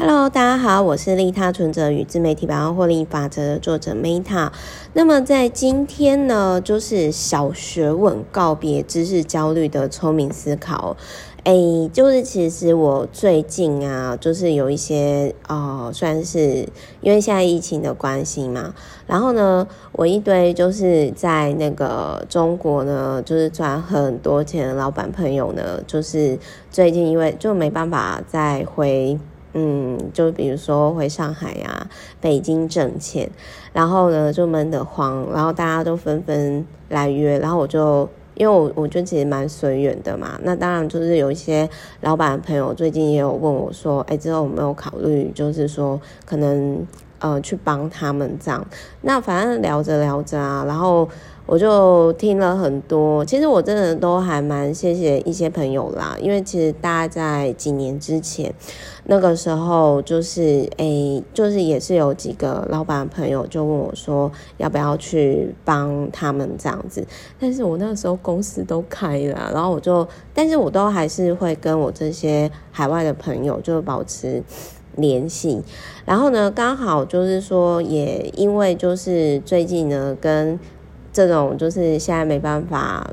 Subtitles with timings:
[0.00, 4.50] Hello，大家好，我是利他存折与自媒体百万获利法则的作者 Meta。
[4.94, 10.96] 那么在今天呢，就是小学问告别知识焦虑的聪明思考。
[11.44, 16.66] 诶，就是其实我最近啊，就是有一些呃，算是
[17.02, 18.72] 因为现在疫情的关系嘛，
[19.06, 26.38] 然后呢，我一堆就是在那个中国呢，就是赚很多钱的老板朋友呢，就是
[26.70, 29.18] 最近因为就没办法再回。
[29.52, 31.88] 嗯，就比如说回上海呀、
[32.20, 33.28] 北京挣钱，
[33.72, 41.68] 然后呢就闷得慌，然后大家都纷纷来约，然后我就因为我我觉得其实蛮随缘的嘛，那当然就是有一些
[42.00, 46.86] 老板的朋友最近也有问我说，哎，之后有没有考虑，就是说可能
[47.18, 48.66] 呃去帮他们这样，
[49.00, 51.08] 那反正聊着聊着啊，然后。
[51.50, 58.54] 我就听了很多，其实我真的都还蛮谢谢一些朋友啦，因为其实大概在几年之前，
[59.06, 67.04] 那个时候就是诶、就是也是有几个老板朋友就问我说，要不要去帮他们这样子，
[67.40, 74.40] 但是我那个时候公司都开了，然后我就，但是我都还是会跟我这些海外的朋友就保持
[74.94, 75.60] 联系，
[76.04, 80.56] 然后呢，刚好就是说，也因为就是最近呢跟。
[81.20, 83.06] 这种就是现在没办法，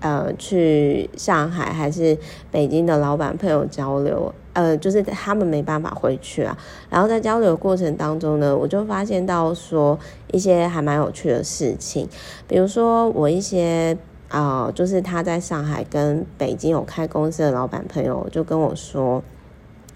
[0.00, 2.18] 呃，去上海还是
[2.50, 6.58] 北京的老板朋友交流，呃，就是他们没办法回去啊。
[6.90, 9.96] 然后在交流过程当中呢，我就发现到说
[10.32, 12.08] 一些还蛮有趣的事情，
[12.48, 13.96] 比如说我一些
[14.28, 19.22] 啊、就是他在上海跟北京有开公司的老板朋友就跟我说，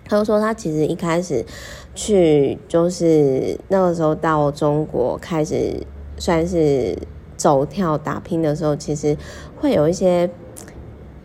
[0.05, 1.45] 他就说他其实一开始
[1.97, 5.85] 去就是那个时候到中国开始
[6.17, 6.97] 算是。
[7.37, 9.17] 走跳打拼的时候，其实
[9.61, 10.29] 会有一些，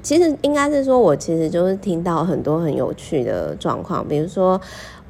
[0.01, 4.59] 其实应该是说，我其实就是听到很多很有趣的状况，比如说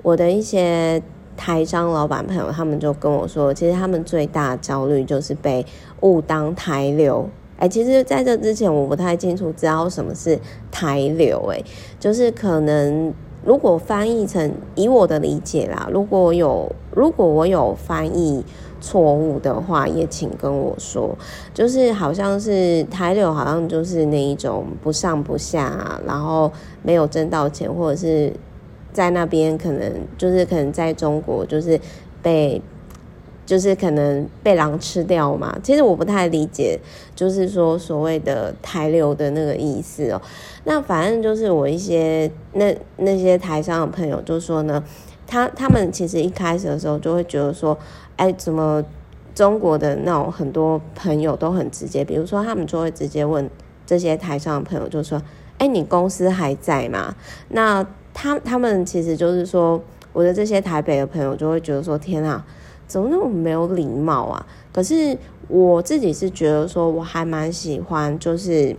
[0.03, 1.01] 我的一些
[1.35, 5.65] 台商老板朋友，他们就跟我说，其实他们最大焦虑就是被
[6.01, 7.27] 误当台流。
[7.57, 10.39] 哎，其实在这之前，我不太清楚知道什么是
[10.71, 11.63] 台流，哎，
[11.99, 18.43] 就是可能如果翻译成以我的理解啦，如果有如果我有翻译。
[18.81, 21.15] 错误的话也请跟我说，
[21.53, 28.33] 就是好像是台流，好像就是那一种不上不下，然后没有挣到钱，或者是
[28.91, 31.79] 在那边可能就是可能在中国就是
[32.21, 32.61] 被
[33.45, 35.57] 就是可能被狼吃掉嘛。
[35.61, 36.79] 其实我不太理解，
[37.15, 40.21] 就是说所谓的台流的那个意思哦。
[40.63, 44.83] 那反正就是我一些那那些台商的朋友就说呢，
[45.31, 47.75] 他他们其实一开始的时候就会觉得说。
[48.17, 48.83] 哎，怎么
[49.33, 53.49] 中国的那种很多朋友都很直接，比如说他们就会直接问
[53.83, 55.19] 这些台上的朋友，就说
[55.57, 57.15] ：“哎，你公司还在吗？”
[57.49, 57.83] 那
[58.13, 59.81] 他他们其实就是说，
[60.13, 62.45] 我的这些台北的朋友就会觉得说：“天啊，
[62.85, 65.17] 怎么那么没有礼貌啊？”可是
[65.47, 68.75] 我自己是觉得说，我还蛮喜欢，就是。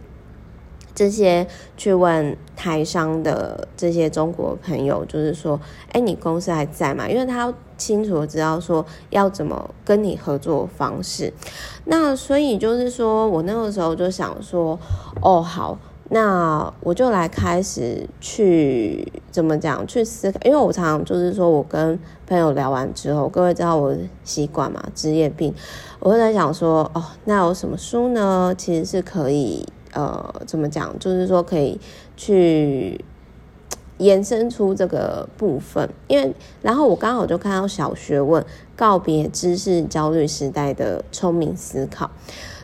[0.94, 5.58] 这些去问台商的这些中国朋友，就是说，
[5.92, 7.08] 哎，你公司还在吗？
[7.08, 11.32] 因为他清楚知道说要怎么跟你合作方式。
[11.86, 14.78] 那所以就是说我那个时候就想说，
[15.20, 15.78] 哦，好，
[16.10, 25.52] 那我就来开始去怎么讲去思考，因为我常常就是说我跟朋友聊完之后，各位知道我的习惯嘛，职业病，
[26.00, 28.54] 我会在想说，哦，那有什么书呢？
[28.56, 29.66] 其实是可以。
[29.92, 30.98] 呃，怎么讲？
[30.98, 31.78] 就是说可以
[32.16, 33.04] 去
[33.98, 38.44] 延伸出这个部分，因为然后我刚好就看到小学问
[38.74, 42.10] 告别知识焦虑时代的聪明思考。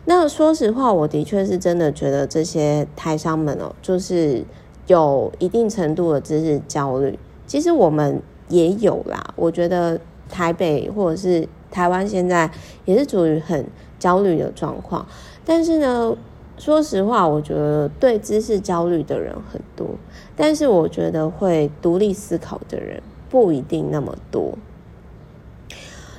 [0.06, 4.42] 那说实话，我的确是真的觉得这些台商们哦，就是
[4.86, 7.18] 有一定程度的知识焦虑。
[7.46, 12.50] 其实我们也有啦，我觉得台北或者是台湾现在
[12.86, 13.66] 也是处于很
[13.98, 15.06] 焦虑的状况，
[15.44, 16.16] 但是呢。
[16.58, 19.86] 说实话，我觉得对知识焦虑的人很多，
[20.36, 24.58] 但是我觉得会独立思考的人不一定那么多。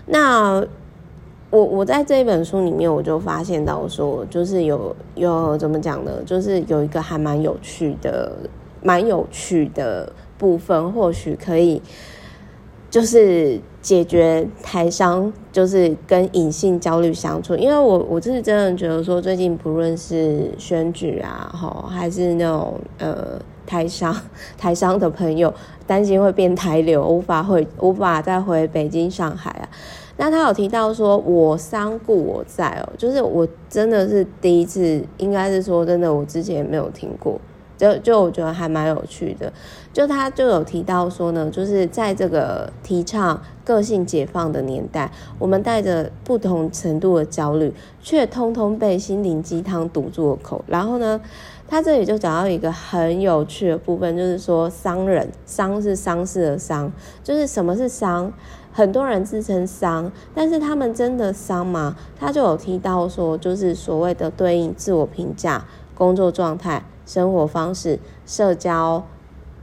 [0.05, 0.65] 那
[1.49, 6.11] 我我在这一本书里面，我就发现到说，就是有有怎么讲呢？
[6.25, 8.31] 就是有一个还蛮有趣的、
[8.81, 11.81] 蛮有趣的部分，或许可以。
[12.89, 24.15] 就是解决台商就是跟隐性焦虑相处，因为我我就是真的觉得说，最近不论是选举啊，吼，还是那种呃台商
[24.57, 25.53] 台商的朋友
[25.85, 29.69] 担心会变台流，无法回无法再回北京上海啊。
[30.17, 37.39] 那他有提到说，我商故我在哦，就是我真的是第一次，应该是说真的，我之前没有听过
[37.79, 39.51] 就就我觉得还蛮有趣的。
[39.91, 50.63] 就他就有提到说呢，就是在这个提倡个性解放的年代，我们带着不同程度的焦虑，却通通被心灵鸡汤堵住了口。
[50.67, 51.19] 然后呢，
[51.67, 56.91] 他这里就讲到一个很有趣的部分，就是说商人，商是商事的商，
[57.23, 58.31] 就是什么是商？
[58.71, 61.97] 很多人自称商，但是他们真的商吗？
[62.17, 65.65] 他就有提到说，就是所谓的对应自我评价、
[65.95, 69.03] 工作状态、生活方式、社交。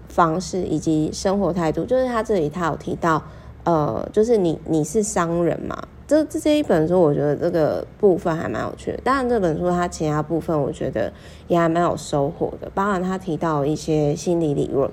[0.08, 3.20] 方式以及生活态度，就是他这里他有提到，
[3.64, 5.76] 呃，就是你你是商人嘛？
[6.06, 9.00] 这这这一本书，我觉得这个部分还蛮有趣的。
[9.02, 11.12] 当然，这本书它其他部分，我觉得
[11.48, 12.70] 也还蛮有收获的。
[12.72, 14.88] 包含他提到一些心理理论，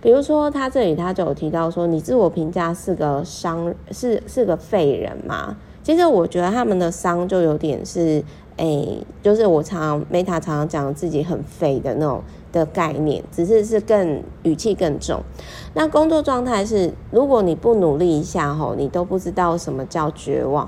[0.00, 5.56] 比如说他这里他就有提到说，你自我评价是个商是是个废人嘛？
[5.84, 8.24] 其实我觉得他们的商就有点是，
[8.58, 12.22] 哎、欸，就是我常常 Meta 常常讲自己很肥的那种。
[12.50, 15.20] 的概念，只是是更语气更重。
[15.74, 20.66] 那工作状态是，如果你不努力一下吼，你都不知道什么叫绝望。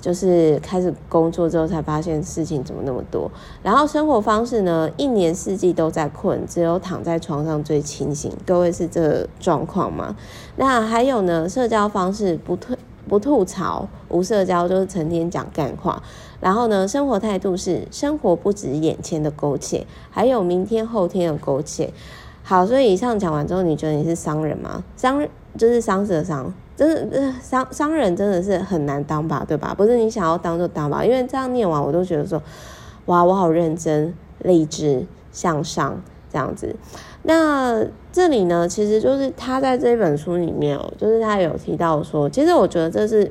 [0.00, 3.30] 就是开始工作之后才发现事情怎么那么多。
[3.62, 8.32] 然后生活方式呢，一年四季都在困，只有躺在床上最清醒。
[8.46, 10.16] 各位是这状况吗？
[10.56, 12.74] 那还有呢，社交方式不退。
[13.08, 16.00] 不吐槽，无社交，就是成天讲干话。
[16.40, 21.92] 然后呢，生活态度是生活不止眼前的苟且，还有明天后天的苟且。
[22.42, 24.82] 好，所以以上讲完之后，你觉得你是商人吗？
[24.96, 25.24] 商
[25.56, 29.74] 就是丧事的丧，就是商商人真的是很难当吧，对吧？
[29.76, 32.42] 不是你想要当就当吧，因为这样念完，我都觉得说，
[33.06, 36.00] 哇，我好认真、励志、向上
[36.32, 36.74] 这样子。
[37.22, 43.30] 那这里呢，其实就是他在这本书里面哦，就是他有提到说，其实我觉得这是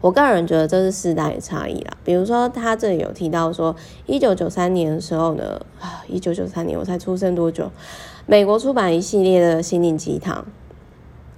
[0.00, 1.92] 我个人觉得这是世代的差异啦。
[2.04, 3.74] 比如说他这里有提到说，
[4.06, 7.70] 一九九三年的时候呢，啊，一九九三年我才出生多久，
[8.26, 10.44] 美国出版一系列的心灵鸡汤。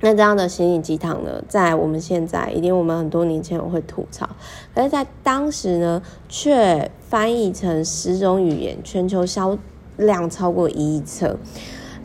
[0.00, 4.28] 那这样的心灵鸡汤呢，在我们现在一定我们很多年前我会吐槽，
[4.74, 9.58] 可是在当时呢，却翻译成十种语言，全球销。
[9.96, 11.36] 量超过一亿册，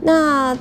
[0.01, 0.55] 那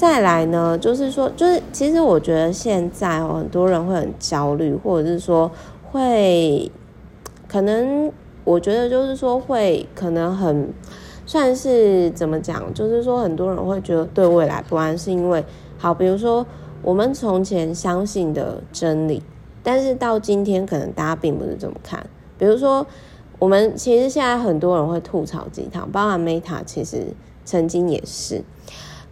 [0.00, 0.78] 再来呢？
[0.78, 5.50] 就是说，就是其实我觉得现在哦，很多人会很焦虑，或者是说
[5.90, 6.72] 会
[7.46, 8.10] 可能，
[8.44, 10.72] 我觉得就是说会可能很
[11.26, 12.72] 算是怎么讲？
[12.72, 15.44] 就是说很多人会觉得对未来不安，是因为
[15.76, 16.46] 好，比如说
[16.80, 19.22] 我们从前相信的真理，
[19.62, 22.02] 但是到今天可能大家并不是这么看，
[22.38, 22.86] 比如说。
[23.38, 27.06] 我们其实现在很多人会吐槽鸡汤，包含 Meta 其实
[27.42, 28.42] 曾经也是。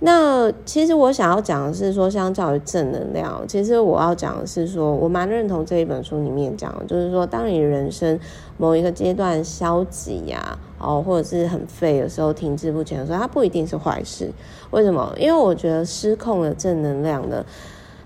[0.01, 8.19] 那其实我想要讲的是说，相较于正能量，其实我要讲的是说，我蛮认同这一本书里面讲的，就是说，当你人生
[8.57, 14.31] 某一个阶段消极呀，哦，或者是很废的时候，停滞不前的时候，它不一定是坏事。
[14.71, 15.13] 为什么？
[15.19, 17.45] 因为我觉得失控的正能量呢，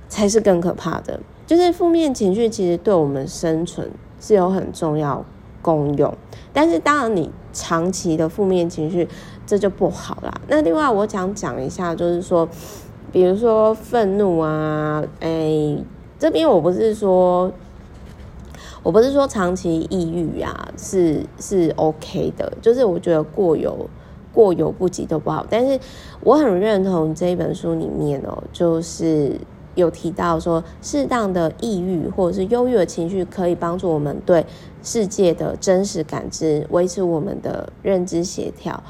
[0.09, 1.21] 才是更可怕的。
[1.47, 5.23] 就是负面情绪其实对我们生存是有很重要
[5.63, 6.13] 共用，
[6.53, 9.09] 但是当然你长期的负面情绪，
[9.47, 10.41] 这就不好啦。
[10.49, 12.47] 那另外我想讲一下，就是说，
[13.11, 15.85] 比如说愤怒啊，哎、欸，
[16.19, 17.51] 这边我不是说，
[18.83, 23.89] 我不是说长期抑郁啊，是是 OK 的，就是我觉得过犹
[24.35, 25.47] 过犹不及都不好。
[25.49, 25.79] 但是
[26.21, 29.39] 我很认同这一本书里面哦，就是。
[29.75, 34.45] 有提到说，适当的抑郁或者是忧郁的情绪可以帮助我们对
[34.83, 38.83] 世界的真实感知，维持我们的认知协调。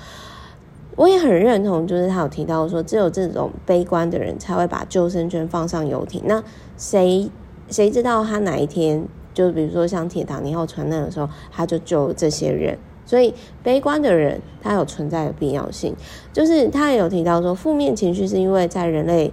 [0.97, 6.23] 我也很认同，就是他有提到说，只有这种悲观的人才会把救生圈放上游艇。
[6.27, 6.43] 那
[6.77, 7.31] 谁
[7.69, 12.79] 谁知道他哪一天，就比如说像铁达尼号船难的时候，他就救这些人。
[13.05, 15.95] 所以悲观的人他有存在的必要性。
[16.33, 19.33] 就是他也有提到说，负面情绪是因为在人类。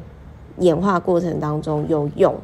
[0.58, 2.36] 演化过程当中有用，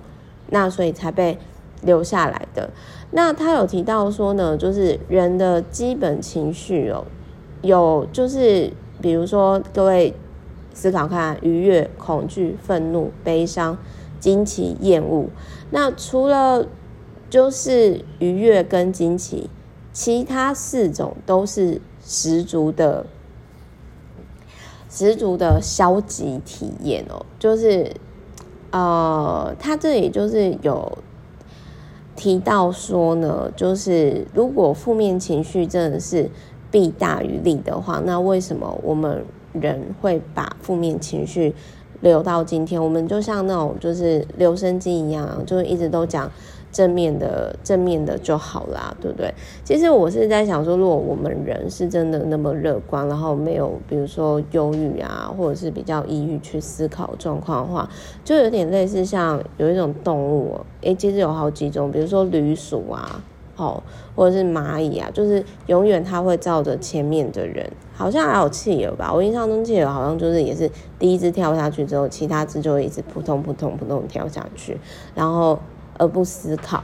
[0.49, 1.37] 那所以才被
[1.81, 2.69] 留下来的。
[3.11, 7.05] 那他有提到说呢，就是人的基本情绪哦，
[7.61, 10.13] 有就是比如说各位
[10.73, 13.77] 思考看，愉悦、恐惧、愤怒、悲伤、
[14.19, 15.27] 惊奇、厌恶。
[15.71, 16.67] 那除了
[17.29, 19.49] 就是愉悦跟惊奇，
[19.93, 23.05] 其他四种都是十足的。
[24.87, 27.91] 十足的消极体验哦，就是，
[28.71, 30.97] 呃，他这里就是有
[32.15, 36.29] 提到说呢，就是如果负面情绪真的是
[36.71, 41.53] 弊大于利的话，那为什么我们人会把负面情绪
[42.01, 42.81] 留到今天？
[42.81, 46.31] 我们就像那种就是留声机一样，就是一直都讲
[46.75, 49.33] 正面的正面的就好啦，对不对？
[49.63, 57.89] 其实我是在想说，如果我们人是真的那么乐观，然后没有比如说忧郁啊，或者是比较抑郁去思考状况的话，
[58.25, 63.23] 就有点类似像有一种动物，诶，其实有好几种，比如说驴鼠啊，
[63.55, 63.81] 好，
[64.13, 74.77] 或者是蚂蚁啊，就是永远它会照着前面的人，好像还有企鹅吧，我印象中企鹅好像就是也是第一只跳下去之后，其他只就会一直扑通扑通扑通跳下去，
[75.15, 75.57] 然后。
[75.97, 76.83] 而不思考，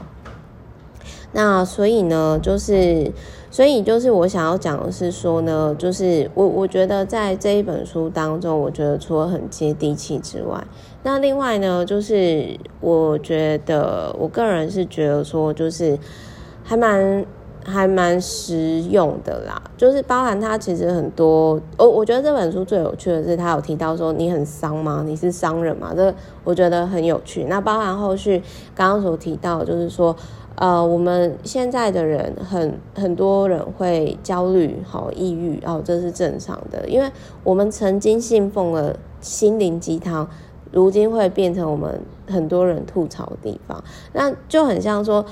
[1.32, 3.12] 那所以呢，就是，
[3.50, 10.64] 所以就是我想要讲的是说呢，就是我我觉得在这一本书当中，我觉得除了很接地气之外，
[11.02, 15.98] 那另外呢，就是我觉得我个人是觉得说，就是
[16.64, 17.24] 还蛮。
[17.64, 25.02] 还蛮实用的啦，就是包含它其实很多，我我觉得这本书最有趣的是，它有提到说你很商吗？
[25.06, 25.92] 你是商人吗？
[25.94, 26.12] 这
[26.44, 27.44] 我觉得很有趣。
[27.44, 28.42] 那包含后续
[28.74, 30.14] 刚刚所提到，就是说，
[30.56, 37.10] 呃，我们现在的人很很多人会焦虑、好抑郁哦，这是正常的，因为
[37.44, 40.28] 我们曾经信奉了心灵鸡汤，
[40.70, 45.24] 如今会变成我们很多人吐槽的地方，那就很像说。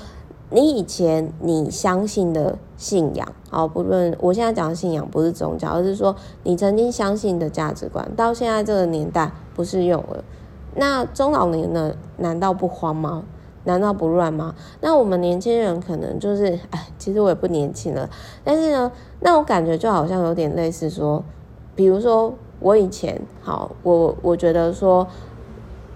[0.53, 10.21] 你以前你相信的信仰，好，不论我现在讲的信仰不是宗教，而是说你曾经相信的价值观，到现在这个年代不适用了。
[10.75, 11.95] 那中老年呢？
[12.17, 13.23] 难道不慌吗？
[13.63, 14.53] 难道不乱吗？
[14.81, 18.09] 那我们年轻人可能就是，哎， 其实我也不年轻了，
[18.43, 18.91] 但是呢，
[19.21, 21.23] 那我感觉就好像有点类似说，
[21.75, 25.07] 比如说我以前，好，我我觉得说。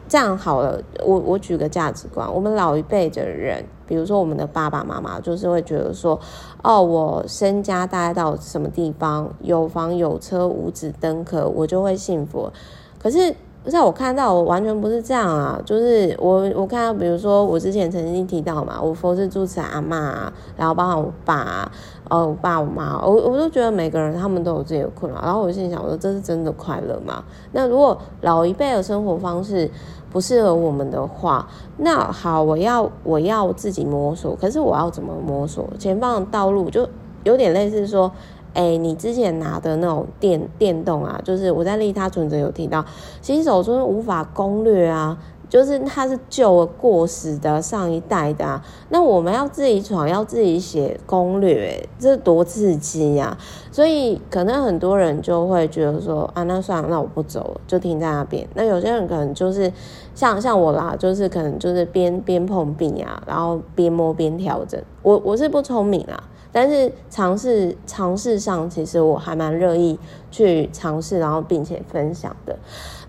[0.08, 6.20] 这样好了，我我举个价值观，我们老一辈的人，比如说我们的爸爸妈妈，就是会觉得说，
[6.64, 12.52] 哦，我身家大概到什么地方，有房有车，五子登科，我就会幸福。
[13.00, 13.36] 可是。
[13.68, 15.60] 在我看到，我完全不是这样啊！
[15.66, 21.72] 就是我我看到，比如说我之前曾经提到嘛，我佛是住持阿妈，然后包括我爸，
[22.10, 25.20] 呃，我爸我妈，我我都觉得每个人他们都有自己的困扰。
[25.22, 27.24] 然后我心里想说，这是真的快乐吗？
[27.52, 29.70] 那如果老一辈的生活方式
[30.12, 31.48] 不适合我们的话，
[31.78, 34.36] 那好，我要我要自己摸索。
[34.36, 35.68] 可是我要怎么摸索？
[35.80, 36.88] 前方的道路就
[37.24, 38.12] 有点类似说。
[38.58, 42.86] 哎、你之前拿的那种电电动啊，就是我在利他存折有提到，
[43.22, 45.18] 新手村无法攻略啊，
[45.56, 53.38] 就是它是旧的过时的上一代的啊，那我们要自己闯，要自己写攻略，这多刺激呀！
[53.72, 58.46] 所以可能很多人就会觉得说啊，那算了，那我不走了，就停在那边。
[58.54, 59.72] 那有些人可能就是
[60.14, 64.78] 像像我啦，就是可能就是边边碰壁啊，然后边摸边调整。
[65.04, 66.22] 我我是不聪明啦。
[66.56, 70.00] 但是尝试尝试上，其实我还蛮乐意
[70.32, 72.58] 去尝试，然后并且分享的。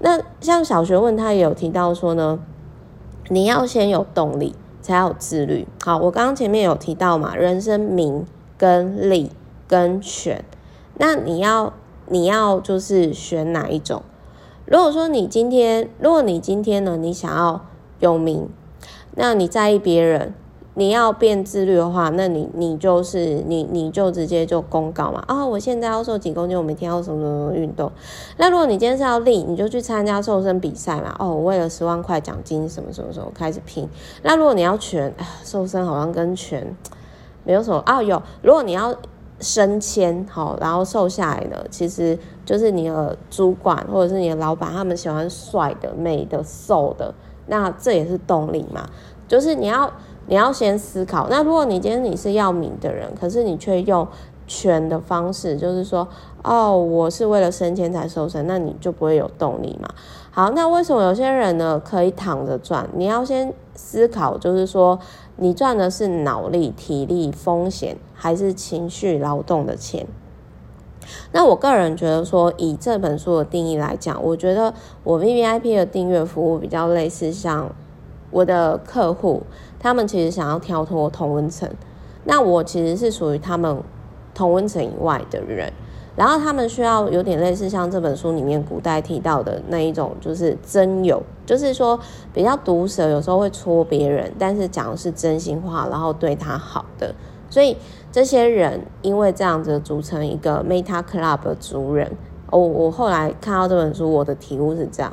[0.01, 2.41] 那像小学问，他也有提到说呢，
[3.29, 5.65] 你要先有动力，才有自律。
[5.85, 8.27] 好，我刚刚前面有提到嘛，人生名
[8.59, 9.31] 跟利
[9.69, 10.45] 跟权，
[10.99, 11.73] 那你要
[12.09, 14.03] 你要就是选哪一种？
[14.65, 17.65] 如果说你今天，如果你今天呢，你想要
[18.01, 18.49] 有名，
[19.15, 20.35] 那你在意别人。
[20.79, 27.91] 你要变自律的话，那你你就是你你就直接就公告嘛啊、我现在要瘦几公斤，我每天要什么什么运动。
[28.37, 31.31] 那如果你今天是要立，你就去参加瘦身比赛嘛哦！
[31.31, 33.89] 我为了十万块奖金，什么什么什么开始拼。
[34.23, 36.77] 那如果你要全，瘦身好像跟全
[37.45, 38.95] 没有什么啊、有，如果你要
[39.41, 47.15] 升迁好，然后瘦下来的，其实就是你的主管或者是你的老板，他们喜欢帅的、美的、瘦的，
[47.47, 48.87] 那这也是动力嘛。
[49.27, 49.91] 就是你要。
[50.27, 54.07] 你要先思考，那如果你今天你是要名的人，可是你却用
[54.47, 56.07] 权的方式，就是说，
[56.43, 59.89] 哦，我是为了升迁才瘦身，那你就不会有动力嘛。
[60.31, 62.89] 好，那为什么有些人呢可以躺着赚？
[62.95, 64.99] 你要先思考，就是说，
[65.37, 70.07] 你赚的是脑力、体力、风险，还是情绪劳动的钱？
[71.33, 77.71] 那我个人觉得说，以这本书的定义来讲，我觉得我 VVIP 的订阅服务比较类似像
[78.31, 79.43] 我的客户。
[79.79, 81.69] 他们其实想要跳脱同温层，
[82.25, 83.77] 那我其实是属于他们
[84.35, 85.73] 同温层以外的人，
[86.17, 91.99] 然后他们需要有点类似像这本书里面古代提到的那一种，就是真友，就是说
[92.33, 97.15] 比较毒舌，有时候会戳别人，但是讲的是真心话，然后对他好的，
[97.49, 97.77] 所以
[98.11, 102.11] 这些人因为这样子组成一个 Meta Club 的族人，
[102.51, 105.13] 我我后来看到这本书，我的体悟是这样。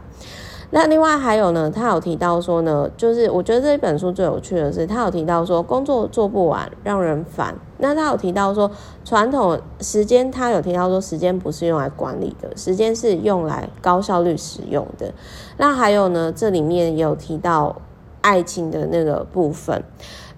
[0.75, 7.53] 那另外还有呢，他有提到说呢，就是我觉得这一本书最有趣的是，他有提到说工作做不完，让人烦。
[7.77, 8.71] 那他有提到说，
[9.05, 15.13] 传统时间，他有提到说，时间不是用来管理的，时间是用来高效率使用的。
[15.57, 17.75] 那还有呢，这里面也有提到，
[18.21, 19.83] 爱情的那个部分。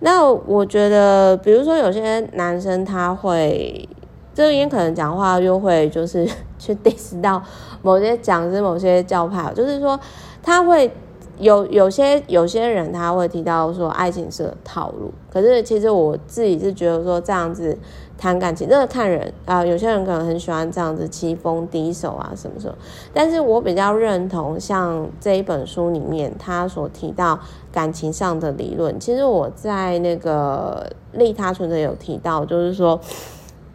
[0.02, 3.88] 那我觉得，比如说有些男生他会，
[4.36, 7.42] 这边可能讲话又会就是 去 diss 到
[7.82, 10.00] 某些讲师、某些教派，就是说
[10.44, 10.92] 他会。
[11.38, 17.78] 有有些有些人他会提到说爱情是套路，可是其实我自己是觉得说这样子
[18.18, 22.76] 谈感情，这个看人啊、有些人可能很喜欢这样子棋逢敌手啊什么什么，
[23.14, 27.38] 但是我比较认同像这一本书里面他所提到
[27.70, 32.98] 感情上的理论，其实我在那个利他存折有提到，就是说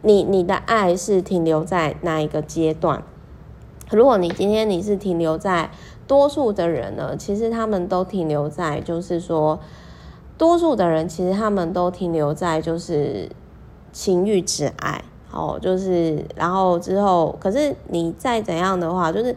[0.02, 3.02] 你你的爱是停留在哪一个阶段？
[3.90, 5.71] 如果你今天你是停留在。
[6.07, 9.61] 多数的人呢，其实他们都停留在，就是说，
[10.37, 13.30] 多数的人其实他们都停留在就是
[13.92, 19.37] 情欲之爱，哦，就是然后之后，可是你再怎样的话，就是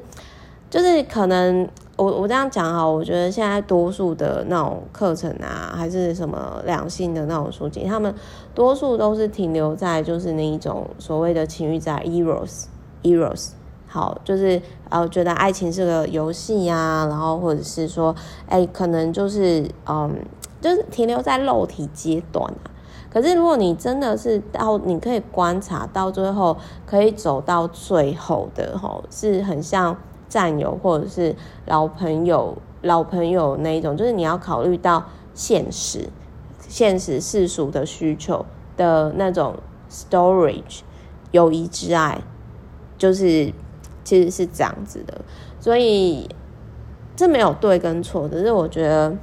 [0.72, 8.14] 就是可能我我这样讲哈，我觉得现在多数的那种课程啊，还是什么两性的那种书籍，他们
[8.56, 12.66] 多数都是停留在就是那一种所谓的情欲在 eros
[13.04, 13.50] eros。
[13.86, 14.60] 好，就是
[14.90, 18.16] 呃，觉得爱情是个游戏呀，然后或者是说，
[18.48, 20.12] 哎，可能就是嗯，
[20.60, 22.74] 就是停留在肉体阶段啊。
[23.12, 26.58] 可是如果你真的是到，你可以观察到最后，
[26.88, 29.96] 可以走到最后的吼，是很像
[30.34, 31.36] 战友或者是
[31.68, 36.10] 老朋友、老朋友那一种，就是你要考虑到现实、
[36.60, 39.56] 现实世俗的需求的那种
[39.92, 40.80] storage
[41.32, 42.22] 友谊之爱，
[42.98, 43.54] 就是。
[44.06, 45.22] 其实是这样子的，
[45.62, 46.28] 所以
[47.16, 49.16] 这没有对跟错，只是我觉得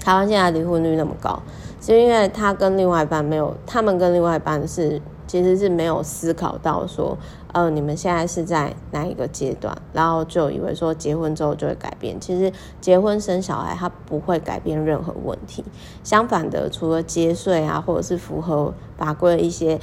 [0.00, 1.42] 台湾现在离婚率那么高，
[1.78, 7.18] 是因为他跟另外一半没有，他们跟另外一半是其实是没有思考到说，
[7.56, 12.20] 呃，你们现在是在哪一个阶段，然后就以为说结婚之后就会改变。
[12.20, 15.64] 其实结婚生小孩，他不会改变任何问题，
[16.04, 19.80] 相反的，除了节税啊，或者是符合法规的一些。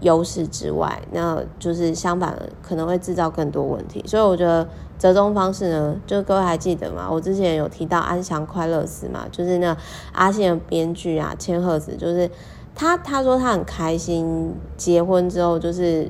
[0.00, 4.00] 优势之外，那就是相反，可能会制造更多问题。
[4.06, 4.64] 所以我觉得
[4.96, 7.08] 折中方式呢，就各位还记得吗？
[7.10, 9.76] 我之前有提到安详快乐死嘛，就是那
[10.12, 12.30] 阿信的编剧啊，千鹤子，就是
[12.76, 16.08] 他他说他很开心结婚之后，就是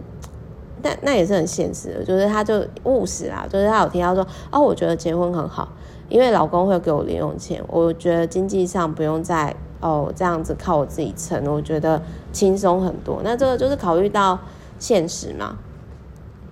[0.83, 5.73] 但那也是很现实的，就是他就务实啦，就是他有提到说哦，我觉得结婚很好，
[6.09, 9.55] 因为老公会给我零用钱，我觉得经济上不用再。
[9.81, 13.21] 哦，这样子靠我自己撑，我觉得轻松很多。
[13.23, 14.37] 那这个就是考虑到
[14.81, 15.57] 现实嘛，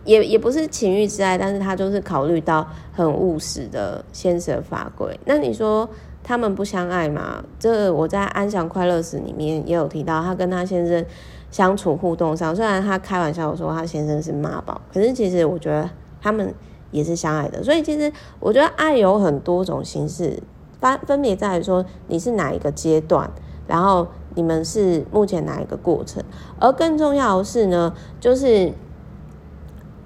[0.04, 5.18] 也也不是情欲之爱，但是他就是考虑到很务实的现实法规。
[5.24, 5.88] 那你说
[6.22, 7.42] 他们不相爱嘛？
[7.58, 11.04] 这我在《安详快乐死》里面也有提到，他跟他先生
[11.50, 15.88] 相处互动上，虽然他开玩笑说他先生是妈宝，可是其实我觉得
[16.20, 16.54] 他们
[16.90, 17.62] 也是相爱的。
[17.62, 20.42] 所以其实我觉得爱有很多种形式。
[20.78, 23.30] 分分别在于说你是哪一个阶段，
[23.66, 26.22] 然后你们是目前哪一个过程，
[26.60, 28.70] 而更重要的是呢，就是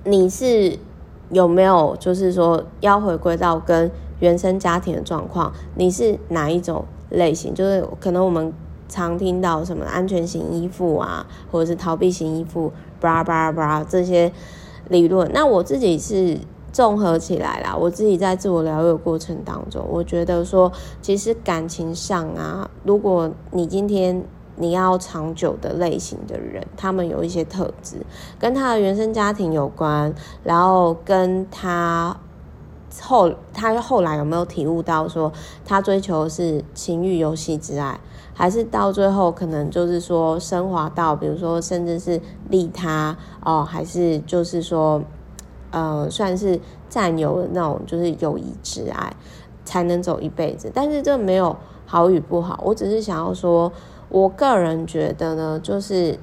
[0.05, 0.79] 你是
[1.31, 7.53] 有没有就是说要回归到跟原生家庭的状况，你是哪一种类型？
[7.53, 8.53] 就是可能我们
[8.91, 14.31] 常听到什么安全型依附啊，或者是逃避型依附，巴拉巴拉巴拉这些
[14.91, 15.31] 理论。
[15.33, 16.39] 那我自己是。
[16.73, 20.71] 综合起来啦，我自己在自我疗愈的过程当中，我觉得说，
[21.03, 24.25] 其实感情上啊，如果你今天
[24.55, 27.97] 你要长久的类型的人，他们有一些特质，
[28.39, 32.17] 跟他的原生家庭有关，然后跟他
[33.03, 35.33] 后他后来有没有体悟到说，
[35.65, 37.99] 他追求的是情欲游戏之爱，
[38.41, 45.03] 还是到最后可能就是说升华到，比如说甚至是利他哦，还是就是说。
[45.73, 49.15] 呃，算是占有的那种，就是友谊之爱，
[49.65, 50.69] 才能走一辈子。
[50.75, 53.71] 但是这没有好与不好，我只是想要说，
[54.09, 56.19] 我个人觉得呢，就是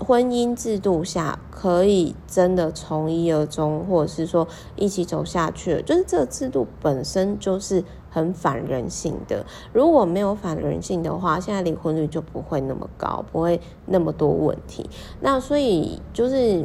[0.00, 9.44] 婚姻制度下可以真的从一而终，或者是说一起走下去，就是这个制度本身就是很反人性的。
[9.72, 14.88] 如果没有反人性的话，现在离婚率就不会那么高，不会那么多问题。
[15.20, 16.64] 那所以就是。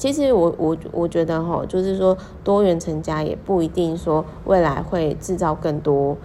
[0.00, 6.16] 其实我我我觉得哈，就是说多元成家也不一定说未来会制造更多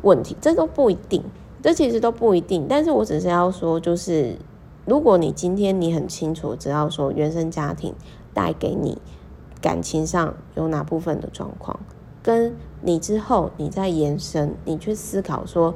[0.00, 1.22] 问题，这都不一定，
[1.60, 2.64] 这其实都不一定。
[2.66, 4.38] 但是我只是要说，就是
[4.86, 7.94] 如果你今天你很清楚知道说原生家庭
[8.32, 8.96] 带给你
[9.60, 11.78] 感情上有哪部分的状况，
[12.26, 15.72] 跟你之后你再延伸，你去思考说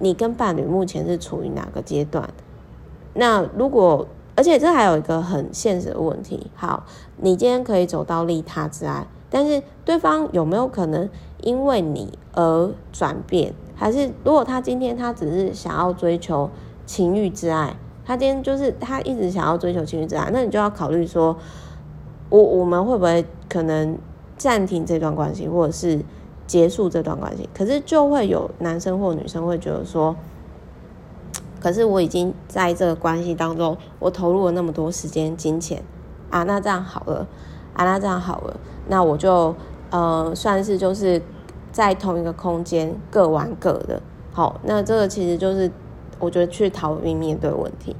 [0.00, 2.28] 你跟伴侣目前是处于哪个阶段，
[3.14, 4.06] 那如果。
[4.38, 6.84] 而且这还有一个很现实的问题，好，
[7.16, 11.08] 你今天可以走到利他之爱，但是对方有没有可能
[11.40, 16.50] 因为你而转变，还是如果他今天他只是想要追求
[16.84, 21.34] 情欲之爱，他今天就是他一直想要追求情欲之爱，那你就要考虑说，
[22.28, 23.96] 我我们会不会可能
[24.36, 26.00] 暂停这段关系，或者是
[26.46, 27.48] 结束这段关系？
[27.54, 30.14] 可是就会有男生或女生会觉得说，
[31.60, 35.82] 可是我已经在这个关系当中，我投入了那么多时间、金钱
[36.30, 37.26] 啊，那这样好了，
[37.74, 39.54] 啊，那这样好了，那我就
[39.90, 41.20] 呃算是就是
[41.72, 44.00] 在同一个空间各玩各的。
[44.32, 45.70] 好，那这个其实就是
[46.18, 47.96] 我觉得去逃避面对问题。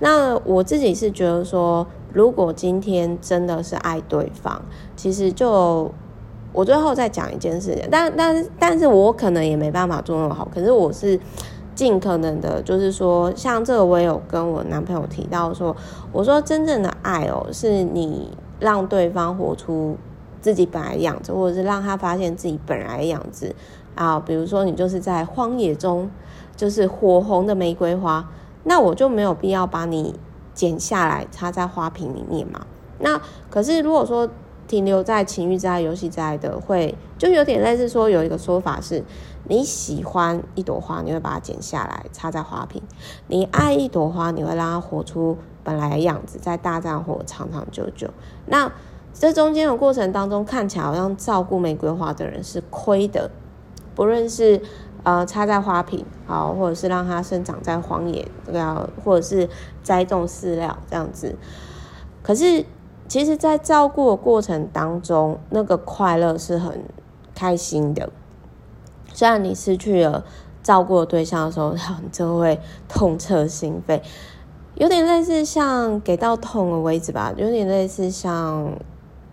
[0.00, 1.86] 那我自己是觉得说，
[2.18, 4.60] 如果今天真的是爱对方，
[4.96, 5.88] 其实就
[6.52, 11.18] 我最后再讲一件事情，但但但是我可能也没办法做那么好，可是我是。
[11.78, 15.76] 尽可能的，就是说，像这个，我也有跟我男朋友提到说，
[16.10, 19.96] 我说真正的爱哦，是你让对方活出
[20.40, 23.54] 自己本来的样子，或者是让他发现自己本来的样子
[23.94, 24.18] 啊。
[24.18, 26.10] 比如说，你就是在荒野中，
[26.56, 28.28] 就是火红的玫瑰花，
[28.64, 30.18] 那我就没有必要把你
[30.58, 32.66] 剪下来插在花瓶里面嘛。
[32.98, 34.28] 那可是如果说
[34.66, 39.04] 停留在情欲之爱、游戏之爱的，会就有点类似说，有一个说法是。
[39.50, 42.82] 你喜欢一朵花，你会把它剪下来插在花瓶；
[43.28, 48.10] 你爱一朵花，你会让它活出本来的样子，在大自然活长长久久。
[48.44, 48.70] 那
[49.14, 53.30] 这中间的过程当中，看起来好像照顾玫瑰花的人是亏的，
[53.94, 54.60] 不论是
[55.02, 59.48] 呃插在花瓶好，或者是让它生长在荒野，这个或者是
[59.82, 61.36] 栽种饲料这样子。
[62.22, 62.64] 可是，
[63.06, 66.84] 其实，在照顾的过程当中，那个快乐是很
[67.34, 68.10] 开心的。
[69.14, 70.24] 虽然你失去了
[70.62, 74.02] 照顾的对象的时候， 你就会痛彻心扉，
[74.74, 78.70] 有点类似像给到痛的位置吧，有点类似像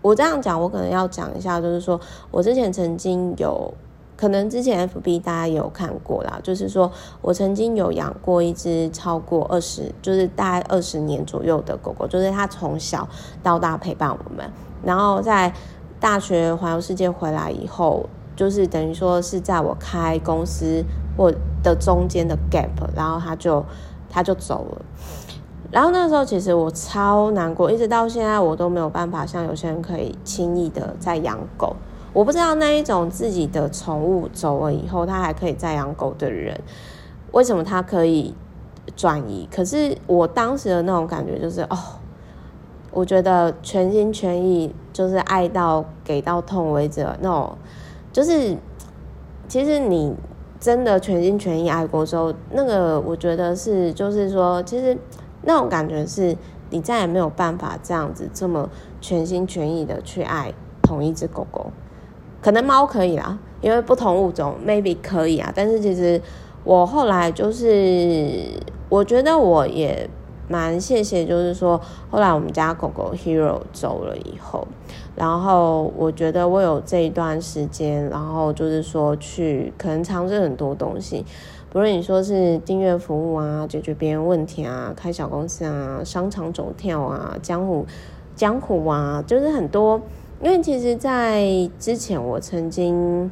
[0.02, 2.00] 我这样讲，我可能要讲一下，就是说
[2.32, 3.74] 我之前曾经有，
[4.16, 13.08] 可能之前 FB 大家有看过啦，就是说我曾经有养过一只超过二十，就是大概二十年左右的狗狗，就是它从小
[13.44, 14.50] 到大陪伴我们，
[14.84, 15.54] 然后在
[16.00, 18.08] 大学环游世界回来以后。
[18.36, 20.84] 就是等于说是在我开公司
[21.16, 21.32] 或
[21.64, 23.64] 的中间的 gap，然后它就
[24.10, 24.82] 它就走了，
[25.72, 31.78] 然后那时候其实我超难过，一直到现在我都没有办法像有些人可以轻易的再养狗。
[32.16, 36.58] 我不知道那一种自己的宠物走了以后，他还可以再养狗的人，
[37.34, 38.34] 为什么他可以
[38.96, 39.46] 转移？
[39.54, 41.78] 可是我当时的那种感觉就是哦，
[42.92, 47.58] 我觉得全心全意就是爱到给到痛为止那种。
[48.14, 48.56] 就是，
[49.50, 50.16] 其实你
[50.58, 54.98] 真的全心全意爱过之后，那个我觉得是，就是说，其实
[55.42, 56.38] 那种感觉是
[56.70, 58.70] 你再也没有办法这样子这么
[59.02, 61.70] 全心全意的去爱同一只狗狗。
[62.46, 65.52] 可能猫可以啦，因为不同物种 maybe 可以啊。
[65.56, 66.22] 但是其实
[66.64, 68.44] 我后来就是，
[68.88, 70.08] 我觉得我也。
[70.48, 71.82] 蛮谢谢，就是说，
[72.12, 74.68] 后来我们家狗狗 Hero 走了以后，
[75.16, 81.26] 然后我觉得我有这一段时间，然后就是说去可能尝试很多东西，
[81.72, 87.84] 不论你说是订阅服务啊，解决别人问题啊，开小公司啊，商场走跳啊，江湖
[88.36, 90.00] 江湖啊，就是很多。
[90.42, 93.30] 因为其实，在之前我曾经，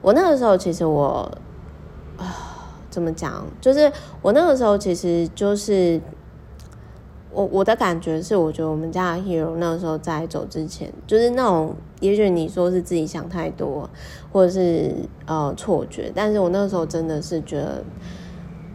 [0.00, 1.30] 我那个时候其实我
[2.16, 2.52] 啊。
[2.88, 3.44] 怎么讲？
[3.60, 6.00] 就是我那个时候，其实就是
[7.30, 13.90] 我我的感觉是，我觉得我们家的 Hero 那个时候在走之前，就是那种，也许你说是自己想太多，
[14.32, 14.94] 或者是
[15.26, 17.84] 呃错觉，但是我那个时候真的是觉得，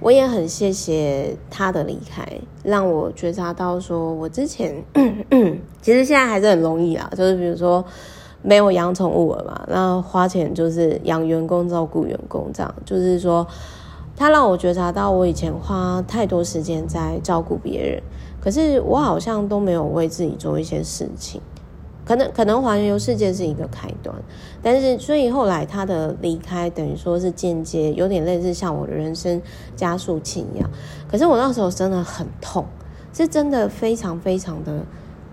[0.01, 2.27] 我也很谢谢他的离开，
[2.63, 4.83] 让我觉察到说，我之前
[5.81, 7.85] 其实现在还是很容易啊，就是比如说
[8.41, 13.47] 没有养宠物了嘛，那花钱就是养员工、照顾员工这样，就是说。
[14.13, 18.03] 他让我觉察到，我以前花太多时间在照顾别人，
[18.39, 21.41] 可是我好像都没有为自己做一些事情。
[22.11, 24.13] 可能可能环游世界是一个开端，
[24.61, 29.41] 但是所以后来他的离开，等于说是间接，有点类似像我的人生
[29.77, 30.69] 加速器一样。
[31.09, 32.65] 可是我那时候真的很痛，
[33.13, 34.83] 是真的非常非常的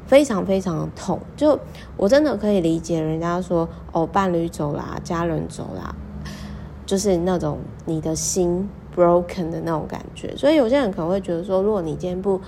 [0.07, 1.19] 非常非常的痛。
[1.37, 1.59] 就
[1.97, 5.93] 我真的可以理解人家说哦，伴侣走啦，家人走啦。
[6.87, 12.41] 就是那种你的心 broken 的那种感觉，所以有些人可能会觉得说，如果你今天不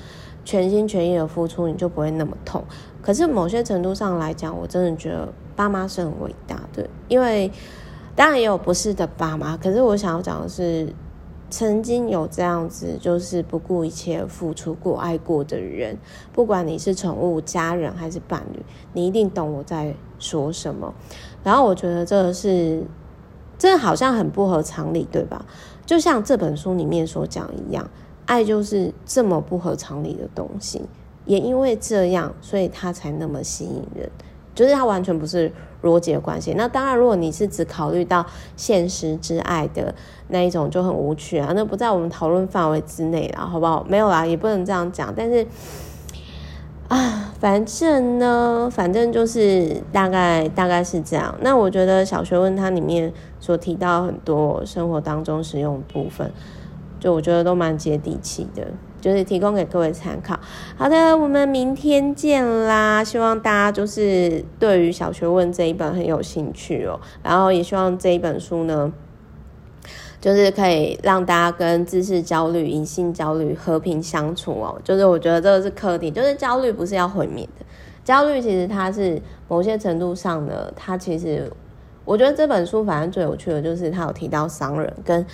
[0.45, 2.65] 全心全意的付出，你就不会那么痛。
[3.03, 7.51] 可是某些程度上来讲，我真的觉得爸妈是很伟大的，因为
[8.15, 9.57] 当然也有不是的爸妈。
[9.57, 10.93] 可是我想要讲的是，
[11.49, 15.97] 曾经有这样子，就是不顾一切付出过、爱过的人，
[16.33, 20.93] 不管你是宠物、家人还是伴侣，你一定懂我在说什么。
[21.43, 22.83] 然后我觉得这个是，
[23.59, 25.45] 这好像很不合常理，对吧？
[25.87, 27.91] 就像这本书里面所讲一样，
[28.31, 30.81] 爱就是这么不合常理的东西，
[31.25, 34.09] 也因为这样，所以它才那么吸引人。
[34.55, 35.51] 就是它完全不是
[35.83, 36.55] 逻辑的关系。
[36.57, 38.25] 那当然，如果你是只考虑到
[38.57, 39.93] 现实之爱的
[40.29, 43.85] 那一种，就很无趣啊，那不在我们讨论范围之内了，好不好？
[43.89, 45.13] 没有啦，也不能这样讲。
[45.17, 45.47] 但是
[46.89, 51.35] 啊，反正呢，反正就是大概大概是这样。
[51.41, 56.31] 那我觉得小学问它里面所提到很多生活当中实用部分，
[57.01, 58.65] 就我觉得都蛮接地气的。
[59.01, 60.39] 就是提供给各位参考。
[60.77, 63.03] 好的，我们明天见啦！
[63.03, 68.93] 希望大家就是对于小学问这一本很有兴趣哦，然后也希望这一本书呢，
[70.21, 74.79] 就是可以让大家跟知识焦虑、隐性焦虑和平相处哦。
[74.85, 77.65] 就是我觉得这个是课题，就是焦虑不是要毁灭的，
[78.05, 81.51] 焦虑其实它是某些程度上的，它其实
[82.05, 85.25] 我觉得这本书反正最有趣的就是它有提到商人跟。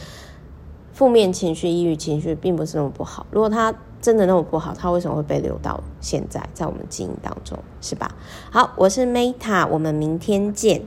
[0.96, 3.26] 负面情绪、抑郁情绪并不是那么不好。
[3.30, 8.10] 如果它真的那么不好，它为什么会被留到现在，在我们经营当中，是吧？
[8.50, 10.86] 好，我是 Meta，我们明天见。